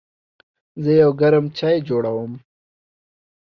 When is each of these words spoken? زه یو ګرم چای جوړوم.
زه 0.83 0.91
یو 1.01 1.11
ګرم 1.21 1.45
چای 1.57 1.77
جوړوم. 1.87 2.33